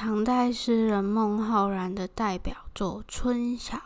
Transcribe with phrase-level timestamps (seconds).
[0.00, 3.76] 唐代诗人孟浩然的代表作《春晓》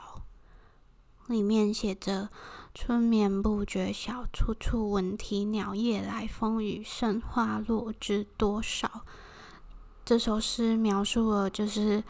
[1.33, 2.29] 里面写着
[2.75, 5.75] ：“春眠不觉晓，处处闻啼鸟。
[5.75, 9.07] 夜来风雨声，花落知多少。”
[10.05, 12.05] 这首诗描述了就是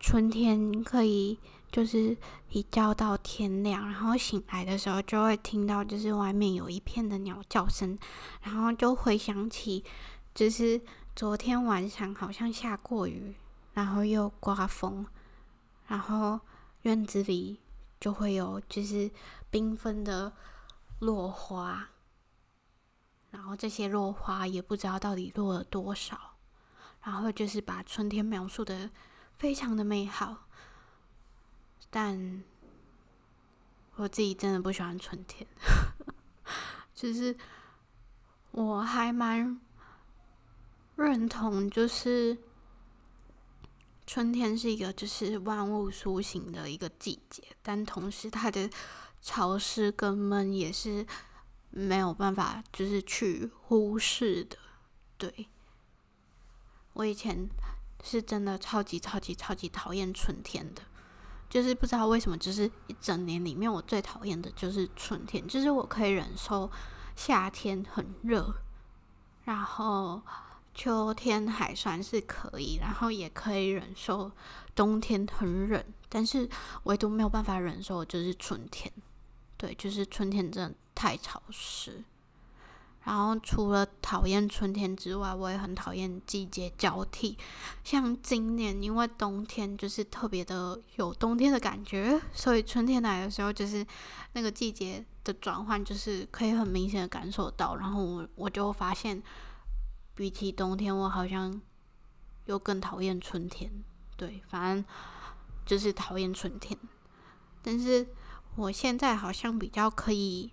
[0.00, 1.38] 春天可以
[1.70, 2.16] 就是
[2.50, 7.96] 一觉到天亮，然后醒来的时候就会听到就是外面有一片的鸟叫声，
[8.42, 9.84] 然后就回想起
[10.34, 10.80] 就是
[11.16, 13.34] 昨天晚上好像下过雨。
[13.72, 15.04] 然后又刮风，
[15.86, 16.40] 然后
[16.80, 17.60] 院子里
[18.00, 19.10] 就会有就是
[19.52, 20.32] 缤纷的
[21.00, 21.90] 落花，
[23.30, 26.38] 然后这些落花也不知道到底落了多少，
[27.02, 28.90] 然后就是把春天描述得
[29.34, 30.46] 非常的美好，
[31.90, 32.42] 但
[33.96, 35.46] 我自己真的不喜欢春天，
[36.94, 37.36] 就是
[38.52, 39.60] 我还蛮
[40.96, 42.36] 认同，就是。
[44.08, 48.70] 春天是一个就是万物苏醒的一个季节，但同时它的
[49.20, 51.04] 潮湿跟闷也是
[51.70, 54.56] 没有办法就是去忽视的。
[55.18, 55.48] 对，
[56.92, 57.50] 我以前
[58.04, 60.82] 是真的超级超级超级讨厌春天的，
[61.50, 66.70] 就是不知道为什么，就是一整年里面我最讨厌的就是春天，就是我可以忍受
[67.16, 68.54] 夏天很热，
[69.42, 70.22] 然后。
[70.78, 74.30] 秋天还算是可以，然后也可以忍受
[74.74, 76.46] 冬天很冷，但是
[76.82, 78.92] 唯独没有办法忍受就是春天。
[79.56, 82.04] 对，就是春天真的太潮湿。
[83.04, 87.38] 然后除了讨厌春天之外，我也很讨厌季节交替。
[87.82, 93.86] 像今年因为冬天就是特别的有冬天的感觉，所以春天来的时候就是
[94.34, 97.76] 那个季节的转换，就是可以很明显的感受到。
[97.76, 99.22] 然后我我就发现。
[100.16, 101.60] 比起冬天，我好像
[102.46, 103.70] 又更讨厌春天。
[104.16, 104.84] 对，反正
[105.66, 106.76] 就是讨厌春天。
[107.62, 108.08] 但是
[108.54, 110.50] 我现在好像比较可以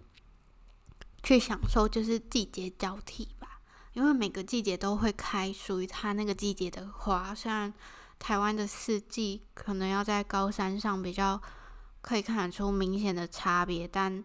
[1.24, 3.62] 去享受，就是季节交替吧。
[3.94, 7.34] 因为每个季节都会开属于它那个季节的花。
[7.34, 7.74] 虽然
[8.20, 11.42] 台湾的四季可能要在高山上比较
[12.02, 14.22] 可以看得出明显的差别，但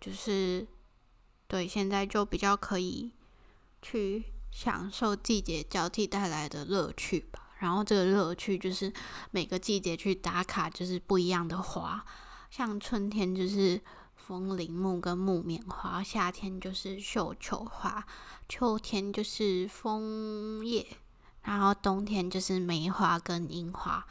[0.00, 0.64] 就是
[1.48, 3.10] 对现在就比较可以
[3.82, 4.26] 去。
[4.50, 8.92] 享受季节交替带来的乐趣吧，然后这个乐趣就是
[9.30, 12.04] 每个季节去打卡，就是不一样的花。
[12.50, 13.80] 像春天就是
[14.16, 18.04] 风铃木跟木棉花，夏天就是绣球花，
[18.48, 20.86] 秋天就是枫叶，
[21.42, 24.04] 然后冬天就是梅花跟樱花。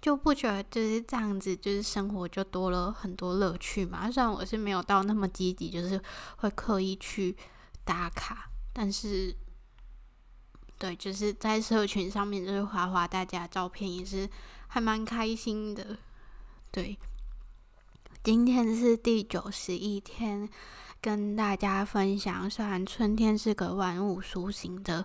[0.00, 4.10] 就不觉得就是这样子，就是生活就多了很多乐趣嘛。
[4.10, 6.00] 虽然我是没有到那么积极，就是
[6.36, 7.36] 会刻意去
[7.84, 9.34] 打卡，但是。
[10.78, 14.30] 对，就是在社群上面，就是滑滑大家照片，也是
[14.68, 15.98] 还蛮开心的。
[16.70, 16.96] 对，
[18.22, 20.48] 今天是第九十一天，
[21.00, 22.48] 跟大家分享。
[22.48, 25.04] 虽然春天是个万物苏醒的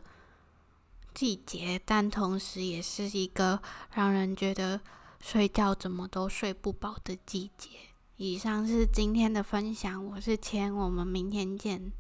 [1.14, 3.60] 季节，但同时也是一个
[3.96, 4.80] 让人觉得
[5.20, 7.70] 睡觉怎么都睡不饱的季节。
[8.18, 11.92] 以上是今天的分享，我是千，我们明天见。